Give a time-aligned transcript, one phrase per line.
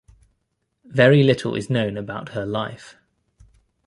[0.85, 2.95] Very little is known about her life.